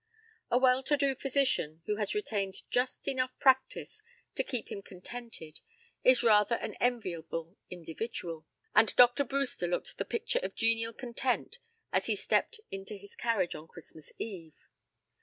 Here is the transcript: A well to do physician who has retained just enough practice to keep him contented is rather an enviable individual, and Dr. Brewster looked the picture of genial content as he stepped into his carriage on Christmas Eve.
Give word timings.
A 0.49 0.57
well 0.57 0.81
to 0.81 0.97
do 0.97 1.13
physician 1.13 1.83
who 1.85 1.97
has 1.97 2.15
retained 2.15 2.63
just 2.71 3.07
enough 3.07 3.37
practice 3.37 4.01
to 4.33 4.43
keep 4.43 4.71
him 4.71 4.81
contented 4.81 5.59
is 6.03 6.23
rather 6.23 6.55
an 6.55 6.73
enviable 6.79 7.55
individual, 7.69 8.47
and 8.73 8.95
Dr. 8.95 9.23
Brewster 9.23 9.67
looked 9.67 9.99
the 9.99 10.05
picture 10.05 10.39
of 10.41 10.55
genial 10.55 10.93
content 10.93 11.59
as 11.93 12.07
he 12.07 12.15
stepped 12.15 12.59
into 12.71 12.95
his 12.95 13.15
carriage 13.15 13.53
on 13.53 13.67
Christmas 13.67 14.11
Eve. 14.17 14.55